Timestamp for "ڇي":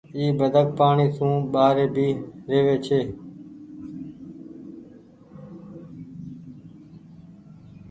2.85-2.99